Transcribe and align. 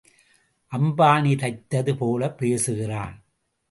அம்பாணி 0.71 1.35
தைத்தது 1.35 1.97
போலப் 1.97 2.37
பேசுகிறான். 2.37 3.15